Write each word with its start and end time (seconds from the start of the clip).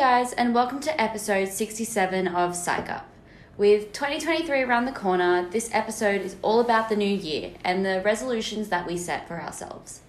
guys, 0.00 0.32
and 0.32 0.54
welcome 0.54 0.80
to 0.80 0.98
episode 0.98 1.46
67 1.46 2.26
of 2.28 2.56
Psych 2.56 2.88
Up. 2.88 3.06
With 3.58 3.92
2023 3.92 4.62
around 4.62 4.86
the 4.86 4.92
corner, 4.92 5.46
this 5.50 5.68
episode 5.74 6.22
is 6.22 6.36
all 6.40 6.60
about 6.60 6.88
the 6.88 6.96
new 6.96 7.14
year 7.14 7.50
and 7.64 7.84
the 7.84 8.00
resolutions 8.02 8.70
that 8.70 8.86
we 8.86 8.96
set 8.96 9.28
for 9.28 9.38
ourselves. 9.38 10.00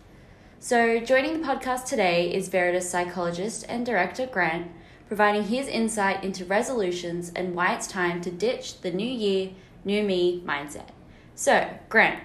So, 0.61 1.01
joining 1.01 1.33
the 1.33 1.45
podcast 1.45 1.87
today 1.87 2.33
is 2.33 2.47
Veritas 2.47 2.89
psychologist 2.89 3.65
and 3.67 3.85
director 3.85 4.25
Grant, 4.27 4.71
providing 5.09 5.43
his 5.43 5.67
insight 5.67 6.23
into 6.23 6.45
resolutions 6.45 7.29
and 7.35 7.53
why 7.53 7.75
it's 7.75 7.85
time 7.85 8.21
to 8.21 8.31
ditch 8.31 8.79
the 8.79 8.91
new 8.91 9.11
year, 9.11 9.49
new 9.83 10.03
me 10.03 10.41
mindset. 10.45 10.91
So, 11.35 11.69
Grant, 11.89 12.23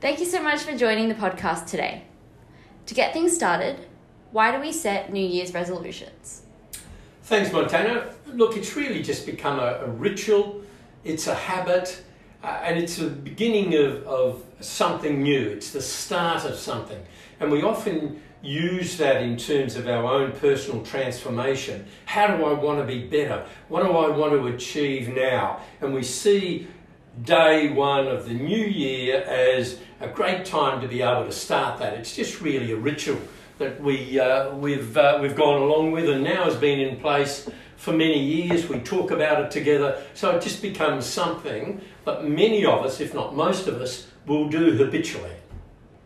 thank 0.00 0.20
you 0.20 0.26
so 0.26 0.40
much 0.40 0.60
for 0.60 0.78
joining 0.78 1.08
the 1.08 1.16
podcast 1.16 1.66
today. 1.66 2.04
To 2.86 2.94
get 2.94 3.12
things 3.12 3.34
started, 3.34 3.80
why 4.30 4.52
do 4.52 4.60
we 4.60 4.70
set 4.70 5.12
New 5.12 5.26
Year's 5.26 5.52
resolutions? 5.52 6.42
Thanks, 7.30 7.52
Montana. 7.52 8.12
Look, 8.34 8.56
it's 8.56 8.74
really 8.74 9.04
just 9.04 9.24
become 9.24 9.60
a, 9.60 9.82
a 9.84 9.86
ritual, 9.86 10.62
it's 11.04 11.28
a 11.28 11.34
habit, 11.36 12.02
uh, 12.42 12.58
and 12.64 12.76
it's 12.76 12.96
the 12.96 13.06
beginning 13.06 13.76
of, 13.76 14.02
of 14.02 14.42
something 14.58 15.22
new. 15.22 15.40
It's 15.50 15.70
the 15.70 15.80
start 15.80 16.44
of 16.44 16.56
something. 16.56 17.00
And 17.38 17.52
we 17.52 17.62
often 17.62 18.20
use 18.42 18.96
that 18.96 19.22
in 19.22 19.36
terms 19.36 19.76
of 19.76 19.86
our 19.86 20.06
own 20.06 20.32
personal 20.32 20.82
transformation. 20.82 21.86
How 22.04 22.36
do 22.36 22.44
I 22.44 22.52
want 22.52 22.80
to 22.80 22.84
be 22.84 23.06
better? 23.06 23.46
What 23.68 23.84
do 23.84 23.92
I 23.92 24.08
want 24.08 24.32
to 24.32 24.48
achieve 24.48 25.14
now? 25.14 25.60
And 25.80 25.94
we 25.94 26.02
see 26.02 26.66
day 27.22 27.72
one 27.72 28.08
of 28.08 28.26
the 28.26 28.34
new 28.34 28.66
year 28.66 29.22
as 29.22 29.78
a 30.00 30.08
great 30.08 30.44
time 30.44 30.80
to 30.80 30.88
be 30.88 31.00
able 31.00 31.26
to 31.26 31.32
start 31.32 31.78
that. 31.78 31.94
It's 31.94 32.16
just 32.16 32.40
really 32.40 32.72
a 32.72 32.76
ritual 32.76 33.20
that 33.60 33.78
we, 33.78 34.18
uh, 34.18 34.54
we've, 34.56 34.96
uh, 34.96 35.18
we've 35.20 35.36
gone 35.36 35.60
along 35.60 35.92
with 35.92 36.08
and 36.08 36.24
now 36.24 36.44
has 36.44 36.56
been 36.56 36.80
in 36.80 36.96
place 36.98 37.48
for 37.76 37.92
many 37.92 38.18
years. 38.18 38.66
We 38.66 38.78
talk 38.80 39.10
about 39.10 39.44
it 39.44 39.50
together. 39.50 40.02
So 40.14 40.30
it 40.30 40.42
just 40.42 40.62
becomes 40.62 41.04
something 41.04 41.80
that 42.06 42.26
many 42.26 42.64
of 42.64 42.84
us, 42.84 43.00
if 43.00 43.12
not 43.12 43.36
most 43.36 43.68
of 43.68 43.82
us, 43.82 44.06
will 44.26 44.48
do 44.48 44.72
habitually. 44.78 45.34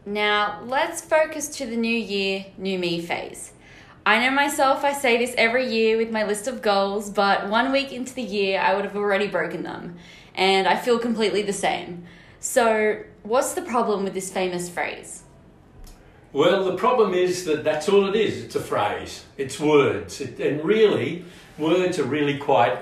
Now, 0.04 0.62
let's 0.66 1.00
focus 1.00 1.46
to 1.58 1.66
the 1.66 1.76
new 1.76 1.96
year, 1.96 2.46
new 2.58 2.76
me 2.76 3.00
phase. 3.00 3.52
I 4.04 4.18
know 4.18 4.32
myself, 4.34 4.84
I 4.84 4.92
say 4.92 5.16
this 5.16 5.32
every 5.38 5.72
year 5.72 5.96
with 5.96 6.10
my 6.10 6.24
list 6.24 6.48
of 6.48 6.60
goals, 6.60 7.08
but 7.08 7.48
one 7.48 7.70
week 7.70 7.92
into 7.92 8.14
the 8.14 8.22
year, 8.22 8.60
I 8.60 8.74
would 8.74 8.84
have 8.84 8.96
already 8.96 9.28
broken 9.28 9.62
them. 9.62 9.96
And 10.34 10.66
I 10.66 10.76
feel 10.76 10.98
completely 10.98 11.42
the 11.42 11.52
same. 11.52 12.04
So, 12.40 13.04
what's 13.22 13.54
the 13.54 13.62
problem 13.62 14.02
with 14.02 14.12
this 14.12 14.30
famous 14.32 14.68
phrase? 14.68 15.22
Well, 16.34 16.64
the 16.64 16.74
problem 16.74 17.14
is 17.14 17.44
that 17.44 17.62
that's 17.62 17.88
all 17.88 18.08
it 18.08 18.16
is. 18.16 18.42
It's 18.42 18.56
a 18.56 18.60
phrase. 18.60 19.24
It's 19.36 19.60
words. 19.60 20.20
It, 20.20 20.40
and 20.40 20.64
really, 20.64 21.24
words 21.58 22.00
are 22.00 22.04
really 22.04 22.38
quite 22.38 22.76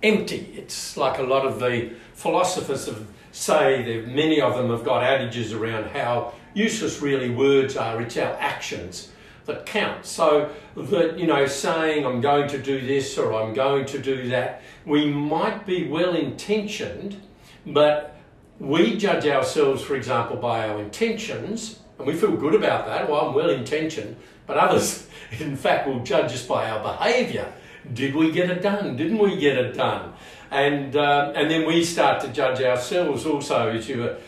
empty. 0.00 0.54
It's 0.56 0.96
like 0.96 1.18
a 1.18 1.24
lot 1.24 1.44
of 1.44 1.58
the 1.58 1.90
philosophers 2.12 2.86
have 2.86 3.04
say 3.32 3.82
that 3.82 4.14
many 4.14 4.40
of 4.40 4.56
them 4.56 4.70
have 4.70 4.84
got 4.84 5.02
adages 5.02 5.52
around 5.52 5.86
how 5.86 6.34
useless 6.54 7.02
really 7.02 7.30
words 7.30 7.76
are. 7.76 8.00
It's 8.00 8.16
our 8.16 8.34
actions 8.34 9.10
that 9.46 9.66
count. 9.66 10.06
So 10.06 10.50
that, 10.76 11.18
you 11.18 11.26
know, 11.26 11.46
saying 11.46 12.06
I'm 12.06 12.20
going 12.20 12.46
to 12.50 12.62
do 12.62 12.80
this 12.80 13.18
or 13.18 13.34
I'm 13.34 13.54
going 13.54 13.86
to 13.86 13.98
do 13.98 14.28
that, 14.28 14.62
we 14.86 15.10
might 15.10 15.66
be 15.66 15.88
well 15.88 16.14
intentioned, 16.14 17.20
but 17.66 18.16
we 18.60 18.96
judge 18.96 19.26
ourselves, 19.26 19.82
for 19.82 19.96
example, 19.96 20.36
by 20.36 20.68
our 20.68 20.78
intentions, 20.78 21.80
and 21.98 22.06
we 22.06 22.14
feel 22.14 22.36
good 22.36 22.54
about 22.54 22.86
that. 22.86 23.08
Well, 23.08 23.28
I'm 23.28 23.34
well 23.34 23.50
intentioned, 23.50 24.16
but 24.46 24.56
others, 24.56 25.06
in 25.38 25.56
fact, 25.56 25.86
will 25.86 26.00
judge 26.00 26.32
us 26.32 26.46
by 26.46 26.68
our 26.70 26.82
behaviour. 26.82 27.52
Did 27.92 28.14
we 28.14 28.30
get 28.30 28.50
it 28.50 28.62
done? 28.62 28.96
Didn't 28.96 29.18
we 29.18 29.36
get 29.36 29.58
it 29.58 29.74
done? 29.74 30.14
And, 30.50 30.96
uh, 30.96 31.32
and 31.34 31.50
then 31.50 31.66
we 31.66 31.84
start 31.84 32.20
to 32.22 32.28
judge 32.28 32.60
ourselves 32.60 33.26
also, 33.26 33.70
as 33.70 33.88
you 33.88 33.98
were 33.98 34.18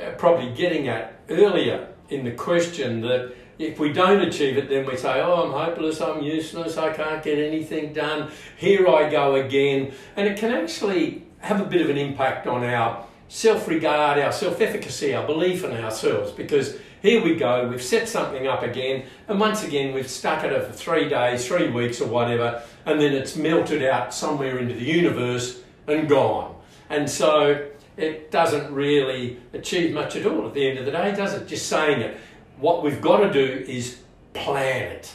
uh, 0.00 0.10
probably 0.18 0.52
getting 0.52 0.88
at 0.88 1.20
earlier 1.30 1.88
in 2.10 2.24
the 2.24 2.32
question, 2.32 3.00
that 3.02 3.34
if 3.58 3.78
we 3.78 3.92
don't 3.92 4.20
achieve 4.20 4.56
it, 4.56 4.68
then 4.68 4.86
we 4.86 4.96
say, 4.96 5.20
oh, 5.20 5.44
I'm 5.44 5.52
hopeless, 5.52 6.00
I'm 6.00 6.22
useless, 6.22 6.76
I 6.76 6.92
can't 6.92 7.22
get 7.22 7.38
anything 7.38 7.92
done, 7.92 8.30
here 8.56 8.86
I 8.88 9.08
go 9.08 9.34
again. 9.34 9.92
And 10.16 10.28
it 10.28 10.38
can 10.38 10.52
actually 10.52 11.24
have 11.40 11.60
a 11.60 11.64
bit 11.64 11.80
of 11.80 11.90
an 11.90 11.98
impact 11.98 12.46
on 12.46 12.64
our 12.64 13.04
self 13.28 13.68
regard, 13.68 14.18
our 14.18 14.32
self 14.32 14.60
efficacy, 14.60 15.14
our 15.14 15.26
belief 15.26 15.64
in 15.64 15.72
ourselves, 15.72 16.30
because 16.32 16.76
here 17.02 17.22
we 17.22 17.36
go, 17.36 17.68
we've 17.68 17.82
set 17.82 18.08
something 18.08 18.46
up 18.46 18.62
again, 18.62 19.04
and 19.28 19.38
once 19.38 19.62
again 19.62 19.94
we've 19.94 20.10
stuck 20.10 20.44
at 20.44 20.52
it 20.52 20.66
for 20.66 20.72
three 20.72 21.08
days, 21.08 21.46
three 21.46 21.70
weeks, 21.70 22.00
or 22.00 22.08
whatever, 22.08 22.62
and 22.86 23.00
then 23.00 23.12
it's 23.12 23.36
melted 23.36 23.82
out 23.84 24.12
somewhere 24.12 24.58
into 24.58 24.74
the 24.74 24.84
universe 24.84 25.62
and 25.86 26.08
gone. 26.08 26.54
And 26.90 27.08
so 27.08 27.68
it 27.96 28.30
doesn't 28.30 28.72
really 28.72 29.38
achieve 29.52 29.92
much 29.92 30.16
at 30.16 30.26
all 30.26 30.46
at 30.46 30.54
the 30.54 30.68
end 30.68 30.78
of 30.78 30.86
the 30.86 30.92
day, 30.92 31.14
does 31.14 31.34
it? 31.34 31.46
Just 31.46 31.68
saying 31.68 32.00
it. 32.00 32.16
What 32.58 32.82
we've 32.82 33.00
got 33.00 33.18
to 33.18 33.32
do 33.32 33.64
is 33.66 34.00
plan 34.34 34.92
it. 34.92 35.12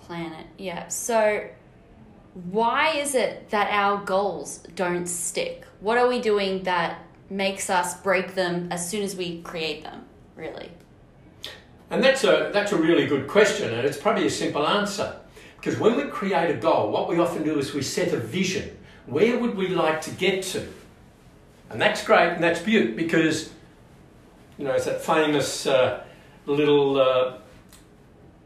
Plan 0.00 0.32
it, 0.32 0.46
yeah. 0.56 0.88
So, 0.88 1.48
why 2.50 2.90
is 2.90 3.14
it 3.14 3.50
that 3.50 3.70
our 3.70 4.04
goals 4.04 4.58
don't 4.74 5.06
stick? 5.06 5.64
What 5.80 5.98
are 5.98 6.08
we 6.08 6.20
doing 6.20 6.62
that 6.64 7.02
makes 7.28 7.70
us 7.70 8.00
break 8.00 8.34
them 8.34 8.68
as 8.70 8.88
soon 8.88 9.02
as 9.02 9.16
we 9.16 9.42
create 9.42 9.82
them, 9.82 10.04
really? 10.36 10.70
And 11.90 12.02
that's 12.02 12.24
a, 12.24 12.50
that's 12.52 12.72
a 12.72 12.76
really 12.76 13.06
good 13.06 13.28
question, 13.28 13.72
and 13.72 13.86
it's 13.86 13.96
probably 13.96 14.26
a 14.26 14.30
simple 14.30 14.66
answer. 14.66 15.16
Because 15.56 15.78
when 15.78 15.96
we 15.96 16.04
create 16.04 16.50
a 16.50 16.54
goal, 16.54 16.90
what 16.90 17.08
we 17.08 17.18
often 17.18 17.42
do 17.42 17.58
is 17.58 17.74
we 17.74 17.82
set 17.82 18.12
a 18.12 18.18
vision. 18.18 18.76
Where 19.06 19.38
would 19.38 19.56
we 19.56 19.68
like 19.68 20.00
to 20.02 20.10
get 20.10 20.42
to? 20.44 20.66
And 21.70 21.80
that's 21.80 22.04
great 22.04 22.32
and 22.32 22.42
that's 22.42 22.60
beautiful 22.60 22.96
because, 22.96 23.50
you 24.58 24.64
know, 24.64 24.72
it's 24.72 24.84
that 24.84 25.00
famous 25.02 25.66
uh, 25.66 26.04
little 26.46 27.00
uh, 27.00 27.38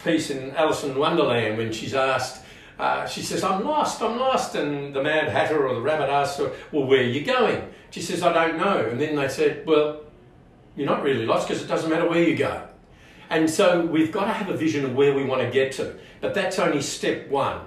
piece 0.03 0.31
in 0.31 0.53
Alice 0.53 0.85
in 0.85 0.97
Wonderland 0.99 1.59
when 1.59 1.73
she's 1.73 1.95
asked, 1.95 2.43
uh, 2.79 3.07
she 3.07 3.21
says, 3.21 3.45
I'm 3.45 3.65
lost, 3.65 4.01
I'm 4.01 4.19
lost. 4.19 4.55
And 4.55 4.95
the 4.95 5.03
Mad 5.03 5.29
Hatter 5.29 5.67
or 5.67 5.75
the 5.75 5.81
rabbit 5.83 6.09
asks 6.09 6.39
her, 6.39 6.51
Well, 6.73 6.87
where 6.87 7.01
are 7.01 7.05
you 7.05 7.25
going? 7.25 7.69
She 7.91 8.01
says, 8.01 8.23
I 8.23 8.33
don't 8.33 8.57
know. 8.57 8.87
And 8.87 8.99
then 8.99 9.17
they 9.17 9.29
said, 9.29 9.67
Well, 9.67 10.01
you're 10.77 10.87
not 10.87 11.03
really 11.03 11.27
lost 11.27 11.49
because 11.49 11.63
it 11.63 11.67
doesn't 11.67 11.91
matter 11.91 12.09
where 12.09 12.23
you 12.23 12.37
go. 12.37 12.67
And 13.31 13.49
so 13.49 13.87
we've 13.87 14.11
got 14.11 14.25
to 14.25 14.33
have 14.33 14.49
a 14.49 14.57
vision 14.57 14.85
of 14.85 14.95
where 14.95 15.15
we 15.15 15.25
want 15.25 15.41
to 15.41 15.51
get 15.51 15.73
to. 15.73 15.97
But 16.21 16.35
that's 16.35 16.59
only 16.59 16.83
step 16.83 17.29
one 17.29 17.61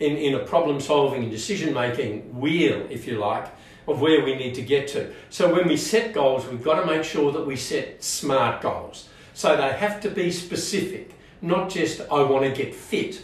in, 0.00 0.16
in 0.16 0.34
a 0.34 0.40
problem 0.40 0.80
solving 0.80 1.22
and 1.22 1.30
decision 1.30 1.74
making 1.74 2.40
wheel, 2.40 2.86
if 2.90 3.06
you 3.06 3.18
like, 3.18 3.46
of 3.86 4.00
where 4.00 4.24
we 4.24 4.34
need 4.34 4.54
to 4.54 4.62
get 4.62 4.88
to. 4.88 5.12
So 5.28 5.54
when 5.54 5.68
we 5.68 5.76
set 5.76 6.14
goals, 6.14 6.46
we've 6.46 6.64
got 6.64 6.80
to 6.80 6.86
make 6.86 7.04
sure 7.04 7.32
that 7.32 7.46
we 7.46 7.56
set 7.56 8.02
smart 8.02 8.62
goals. 8.62 9.08
So 9.34 9.56
they 9.56 9.72
have 9.72 10.00
to 10.00 10.10
be 10.10 10.30
specific, 10.30 11.14
not 11.42 11.68
just, 11.68 12.00
I 12.00 12.22
want 12.22 12.44
to 12.44 12.50
get 12.50 12.74
fit. 12.74 13.22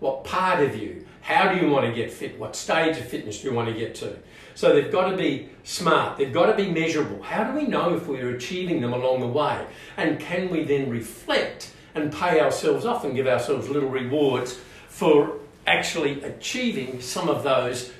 What 0.00 0.24
part 0.24 0.62
of 0.62 0.76
you? 0.76 1.06
How 1.22 1.52
do 1.52 1.64
you 1.64 1.70
want 1.70 1.86
to 1.86 1.92
get 1.92 2.12
fit? 2.12 2.38
What 2.38 2.56
stage 2.56 2.98
of 2.98 3.06
fitness 3.06 3.40
do 3.40 3.48
you 3.48 3.54
want 3.54 3.68
to 3.68 3.74
get 3.74 3.94
to? 3.96 4.18
So 4.54 4.74
they've 4.74 4.90
got 4.90 5.08
to 5.08 5.16
be 5.16 5.48
smart, 5.62 6.18
they've 6.18 6.32
got 6.32 6.46
to 6.46 6.54
be 6.54 6.70
measurable. 6.70 7.22
How 7.22 7.44
do 7.44 7.58
we 7.58 7.66
know 7.66 7.94
if 7.94 8.08
we're 8.08 8.34
achieving 8.34 8.80
them 8.80 8.92
along 8.92 9.20
the 9.20 9.28
way? 9.28 9.64
And 9.96 10.18
can 10.18 10.50
we 10.50 10.64
then 10.64 10.90
reflect 10.90 11.72
and 11.94 12.12
pay 12.12 12.40
ourselves 12.40 12.84
off 12.84 13.04
and 13.04 13.14
give 13.14 13.28
ourselves 13.28 13.68
little 13.68 13.88
rewards 13.88 14.58
for 14.88 15.38
actually 15.66 16.22
achieving 16.24 17.00
some 17.00 17.28
of 17.28 17.44
those 17.44 17.92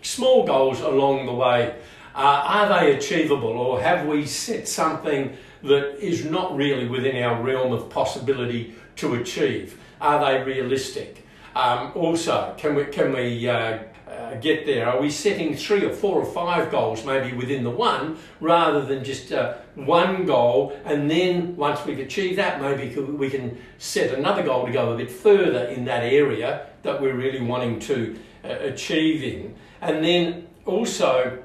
small 0.00 0.46
goals 0.46 0.80
along 0.80 1.26
the 1.26 1.34
way? 1.34 1.74
Uh, 2.14 2.42
are 2.44 2.80
they 2.80 2.96
achievable 2.96 3.50
or 3.50 3.80
have 3.80 4.06
we 4.06 4.24
set 4.24 4.66
something 4.66 5.36
that 5.62 6.02
is 6.02 6.24
not 6.24 6.56
really 6.56 6.88
within 6.88 7.22
our 7.22 7.40
realm 7.42 7.72
of 7.72 7.90
possibility 7.90 8.74
to 8.96 9.14
achieve? 9.14 9.78
Are 10.00 10.24
they 10.24 10.42
realistic? 10.42 11.26
Um, 11.54 11.92
also, 11.94 12.54
can 12.56 12.74
we, 12.74 12.84
can 12.84 13.12
we 13.12 13.48
uh, 13.48 13.78
uh, 14.08 14.34
get 14.40 14.66
there? 14.66 14.88
Are 14.88 15.00
we 15.00 15.10
setting 15.10 15.56
three 15.56 15.84
or 15.84 15.92
four 15.92 16.20
or 16.20 16.24
five 16.24 16.70
goals 16.70 17.04
maybe 17.04 17.36
within 17.36 17.64
the 17.64 17.70
one 17.70 18.18
rather 18.40 18.84
than 18.84 19.02
just 19.02 19.32
uh, 19.32 19.54
one 19.74 20.26
goal 20.26 20.76
and 20.84 21.10
then 21.10 21.56
once 21.56 21.84
we've 21.84 21.98
achieved 21.98 22.38
that 22.38 22.60
maybe 22.60 22.94
we 23.00 23.30
can 23.30 23.58
set 23.78 24.16
another 24.16 24.42
goal 24.42 24.66
to 24.66 24.72
go 24.72 24.92
a 24.92 24.96
bit 24.96 25.10
further 25.10 25.64
in 25.66 25.84
that 25.86 26.04
area 26.04 26.66
that 26.82 27.00
we're 27.00 27.14
really 27.14 27.40
wanting 27.40 27.78
to 27.80 28.18
uh, 28.44 28.48
achieve 28.48 29.22
in? 29.22 29.54
And 29.80 30.04
then 30.04 30.46
also, 30.66 31.42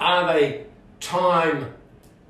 are 0.00 0.32
they 0.32 0.64
time 1.00 1.74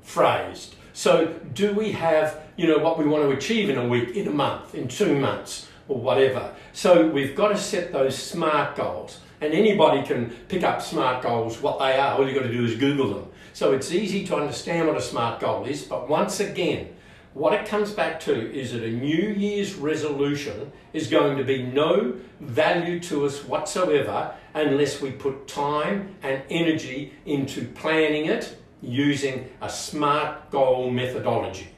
phrased? 0.01 0.75
So 0.93 1.27
do 1.53 1.73
we 1.73 1.93
have, 1.93 2.41
you 2.57 2.67
know, 2.67 2.79
what 2.79 2.97
we 2.97 3.05
want 3.05 3.23
to 3.23 3.31
achieve 3.31 3.69
in 3.69 3.77
a 3.77 3.87
week, 3.87 4.15
in 4.15 4.27
a 4.27 4.31
month, 4.31 4.75
in 4.75 4.87
two 4.87 5.17
months? 5.17 5.67
Or 5.89 5.99
whatever. 5.99 6.55
So 6.71 7.07
we've 7.07 7.35
got 7.35 7.49
to 7.49 7.57
set 7.57 7.91
those 7.91 8.17
SMART 8.17 8.77
goals. 8.77 9.19
And 9.41 9.53
anybody 9.53 10.05
can 10.05 10.29
pick 10.47 10.63
up 10.63 10.81
SMART 10.81 11.23
goals, 11.23 11.61
what 11.61 11.79
they 11.79 11.97
are. 11.97 12.17
All 12.17 12.25
you've 12.25 12.35
got 12.35 12.43
to 12.43 12.51
do 12.51 12.63
is 12.63 12.75
Google 12.75 13.13
them. 13.13 13.27
So 13.53 13.73
it's 13.73 13.91
easy 13.91 14.25
to 14.27 14.35
understand 14.35 14.87
what 14.87 14.95
a 14.95 15.01
SMART 15.01 15.41
goal 15.41 15.65
is, 15.65 15.83
but 15.83 16.07
once 16.07 16.39
again, 16.39 16.95
what 17.33 17.53
it 17.53 17.65
comes 17.67 17.91
back 17.91 18.19
to 18.21 18.51
is 18.53 18.73
that 18.73 18.83
a 18.83 18.89
New 18.89 19.29
Year's 19.29 19.75
resolution 19.75 20.71
is 20.93 21.07
going 21.07 21.37
to 21.37 21.43
be 21.43 21.63
no 21.63 22.15
value 22.39 22.99
to 23.01 23.25
us 23.25 23.43
whatsoever 23.45 24.33
unless 24.55 24.99
we 25.01 25.11
put 25.11 25.47
time 25.47 26.15
and 26.23 26.41
energy 26.49 27.13
into 27.25 27.65
planning 27.65 28.25
it 28.25 28.57
using 28.81 29.49
a 29.61 29.69
SMART 29.69 30.49
goal 30.51 30.89
methodology. 30.89 31.69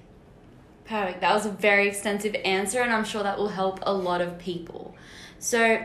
Perfect. 0.91 1.21
That 1.21 1.33
was 1.33 1.45
a 1.45 1.49
very 1.49 1.87
extensive 1.87 2.35
answer, 2.43 2.81
and 2.81 2.91
I'm 2.91 3.05
sure 3.05 3.23
that 3.23 3.37
will 3.37 3.47
help 3.47 3.79
a 3.83 3.93
lot 3.93 4.19
of 4.19 4.37
people. 4.37 4.93
So, 5.39 5.81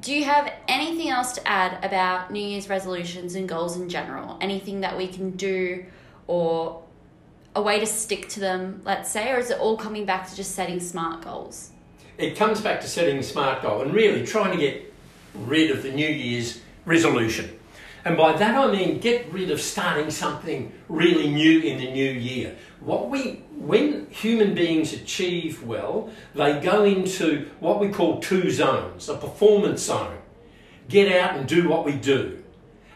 do 0.00 0.12
you 0.12 0.24
have 0.24 0.52
anything 0.66 1.10
else 1.10 1.32
to 1.34 1.46
add 1.46 1.84
about 1.84 2.32
New 2.32 2.44
Year's 2.44 2.68
resolutions 2.68 3.36
and 3.36 3.48
goals 3.48 3.76
in 3.76 3.88
general? 3.88 4.36
Anything 4.40 4.80
that 4.80 4.98
we 4.98 5.06
can 5.06 5.36
do 5.36 5.84
or 6.26 6.82
a 7.54 7.62
way 7.62 7.78
to 7.78 7.86
stick 7.86 8.28
to 8.30 8.40
them, 8.40 8.82
let's 8.84 9.08
say, 9.08 9.30
or 9.30 9.38
is 9.38 9.50
it 9.50 9.60
all 9.60 9.76
coming 9.76 10.06
back 10.06 10.28
to 10.28 10.34
just 10.34 10.56
setting 10.56 10.80
smart 10.80 11.22
goals? 11.22 11.70
It 12.18 12.34
comes 12.34 12.60
back 12.60 12.80
to 12.80 12.88
setting 12.88 13.18
a 13.18 13.22
smart 13.22 13.62
goal 13.62 13.80
and 13.82 13.94
really 13.94 14.26
trying 14.26 14.50
to 14.50 14.58
get 14.58 14.92
rid 15.34 15.70
of 15.70 15.84
the 15.84 15.92
New 15.92 16.08
Year's 16.08 16.60
resolution. 16.84 17.56
And 18.04 18.16
by 18.16 18.36
that 18.36 18.56
I 18.56 18.70
mean 18.72 18.98
get 18.98 19.30
rid 19.32 19.50
of 19.50 19.60
starting 19.60 20.10
something 20.10 20.72
really 20.88 21.28
new 21.28 21.60
in 21.60 21.78
the 21.78 21.90
new 21.90 22.10
year. 22.10 22.56
What 22.80 23.10
we 23.10 23.42
when 23.56 24.06
human 24.10 24.54
beings 24.54 24.92
achieve 24.92 25.62
well, 25.62 26.10
they 26.34 26.60
go 26.60 26.84
into 26.84 27.50
what 27.60 27.78
we 27.78 27.88
call 27.88 28.20
two 28.20 28.50
zones, 28.50 29.08
a 29.08 29.16
performance 29.16 29.82
zone. 29.82 30.18
Get 30.88 31.12
out 31.12 31.36
and 31.36 31.46
do 31.46 31.68
what 31.68 31.84
we 31.84 31.92
do. 31.92 32.42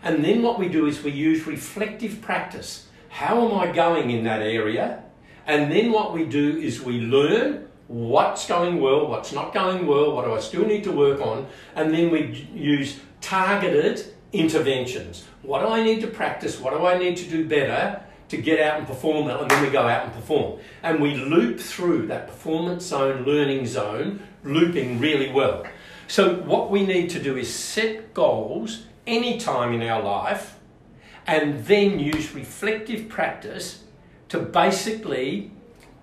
And 0.03 0.25
then 0.25 0.43
what 0.43 0.59
we 0.59 0.69
do 0.69 0.87
is 0.87 1.03
we 1.03 1.13
use 1.13 1.47
reflective 1.47 2.21
practice. 2.21 2.89
How 3.09 3.47
am 3.47 3.57
I 3.57 3.73
going 3.73 4.11
in 4.11 4.25
that 4.25 4.43
area? 4.43 5.05
And 5.47 5.71
then 5.71 5.93
what 5.93 6.13
we 6.13 6.25
do 6.25 6.59
is 6.59 6.83
we 6.83 7.01
learn 7.01 7.69
what's 7.87 8.47
going 8.49 8.81
well, 8.81 9.07
what's 9.07 9.33
not 9.33 9.53
going 9.53 9.87
well, 9.87 10.13
what 10.13 10.25
do 10.25 10.35
I 10.35 10.41
still 10.41 10.67
need 10.67 10.85
to 10.85 10.93
work 10.93 11.21
on, 11.21 11.47
and 11.77 11.93
then 11.93 12.11
we 12.11 12.49
use 12.55 12.99
targeted 13.21 14.15
interventions. 14.35 15.25
What 15.43 15.61
do 15.61 15.69
I 15.69 15.83
need 15.83 16.01
to 16.01 16.09
practice? 16.09 16.61
What 16.61 16.75
do 16.75 16.85
I 16.85 16.99
need 16.99 17.17
to 17.19 17.29
do 17.29 17.47
better 17.47 18.03
to 18.29 18.37
get 18.37 18.61
out 18.61 18.79
and 18.79 18.87
perform 18.87 19.29
that? 19.29 19.41
And 19.41 19.51
then 19.51 19.63
we 19.63 19.71
go 19.71 19.87
out 19.87 20.05
and 20.05 20.13
perform. 20.13 20.61
And 20.83 21.01
we 21.01 21.15
loop 21.15 21.61
through 21.61 22.09
that 22.09 22.27
performance 22.27 22.85
zone, 22.85 23.25
learning 23.25 23.67
zone, 23.67 24.21
looping 24.43 24.99
really 24.99 25.31
well. 25.31 25.65
So, 26.09 26.35
what 26.35 26.71
we 26.71 26.85
need 26.85 27.09
to 27.11 27.23
do 27.23 27.37
is 27.37 27.53
set 27.53 28.13
goals 28.13 28.85
anytime 29.07 29.73
in 29.73 29.83
our 29.89 30.03
life 30.03 30.59
and 31.27 31.65
then 31.65 31.99
use 31.99 32.35
reflective 32.35 33.09
practice 33.09 33.85
to 34.29 34.39
basically 34.39 35.51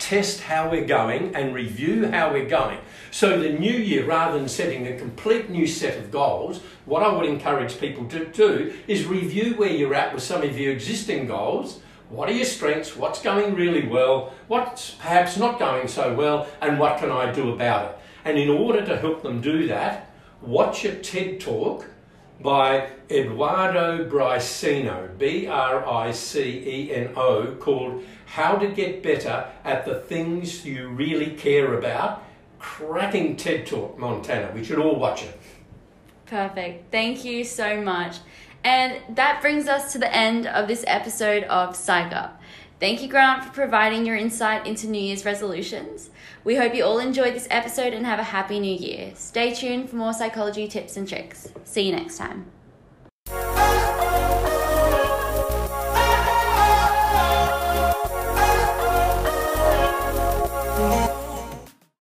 test 0.01 0.41
how 0.41 0.69
we're 0.69 0.85
going 0.85 1.33
and 1.35 1.53
review 1.53 2.07
how 2.07 2.33
we're 2.33 2.49
going. 2.49 2.79
So, 3.11 3.39
the 3.39 3.49
new 3.49 3.71
year, 3.71 4.05
rather 4.05 4.37
than 4.37 4.49
setting 4.49 4.87
a 4.87 4.97
complete 4.97 5.49
new 5.49 5.67
set 5.67 5.97
of 5.97 6.11
goals, 6.11 6.61
what 6.85 7.03
I 7.03 7.13
would 7.13 7.27
encourage 7.27 7.79
people 7.79 8.05
to 8.07 8.25
do 8.25 8.73
is 8.87 9.05
review 9.05 9.53
where 9.53 9.69
you're 9.69 9.93
at 9.93 10.13
with 10.13 10.23
some 10.23 10.41
of 10.41 10.59
your 10.59 10.73
existing 10.73 11.27
goals. 11.27 11.79
What 12.09 12.29
are 12.29 12.33
your 12.33 12.45
strengths? 12.45 12.97
What's 12.97 13.21
going 13.21 13.55
really 13.55 13.87
well? 13.87 14.33
What's 14.47 14.91
perhaps 14.91 15.37
not 15.37 15.59
going 15.59 15.87
so 15.87 16.13
well? 16.13 16.47
And 16.61 16.79
what 16.79 16.97
can 16.97 17.11
I 17.11 17.31
do 17.31 17.53
about 17.53 17.91
it? 17.91 17.97
And 18.25 18.37
in 18.37 18.49
order 18.49 18.83
to 18.85 18.97
help 18.97 19.21
them 19.21 19.39
do 19.39 19.67
that, 19.67 20.09
watch 20.41 20.83
a 20.83 20.95
TED 20.95 21.39
talk 21.39 21.85
by 22.39 22.89
Eduardo 23.09 24.09
Briceno, 24.09 25.17
B 25.17 25.47
R 25.47 25.87
I 25.87 26.11
C 26.11 26.41
E 26.41 26.93
N 26.93 27.13
O, 27.15 27.55
called 27.59 28.03
How 28.25 28.55
to 28.55 28.67
Get 28.69 29.03
Better 29.03 29.47
at 29.63 29.85
the 29.85 29.95
Things 29.95 30.65
You 30.65 30.89
Really 30.89 31.31
Care 31.31 31.73
About. 31.75 32.23
Cracking 32.59 33.35
TED 33.35 33.65
Talk, 33.65 33.97
Montana. 33.97 34.51
We 34.53 34.63
should 34.63 34.77
all 34.77 34.95
watch 34.95 35.23
it. 35.23 35.39
Perfect. 36.27 36.91
Thank 36.91 37.25
you 37.25 37.43
so 37.43 37.81
much. 37.81 38.17
And 38.63 39.01
that 39.15 39.41
brings 39.41 39.67
us 39.67 39.91
to 39.93 39.97
the 39.97 40.15
end 40.15 40.45
of 40.47 40.67
this 40.67 40.83
episode 40.87 41.43
of 41.45 41.75
Psych 41.75 42.13
Up. 42.13 42.39
Thank 42.79 43.01
you, 43.01 43.07
Grant, 43.07 43.43
for 43.43 43.51
providing 43.51 44.05
your 44.05 44.15
insight 44.15 44.65
into 44.65 44.87
New 44.87 45.01
Year's 45.01 45.25
resolutions. 45.25 46.09
We 46.43 46.55
hope 46.55 46.73
you 46.73 46.83
all 46.83 46.99
enjoyed 46.99 47.35
this 47.35 47.47
episode 47.51 47.93
and 47.93 48.05
have 48.05 48.19
a 48.19 48.23
happy 48.23 48.59
new 48.59 48.75
year. 48.75 49.11
Stay 49.15 49.53
tuned 49.53 49.89
for 49.89 49.95
more 49.95 50.13
psychology 50.13 50.67
tips 50.67 50.97
and 50.97 51.07
tricks. 51.07 51.49
See 51.65 51.83
you 51.83 51.95
next 51.95 52.17
time. 52.17 52.45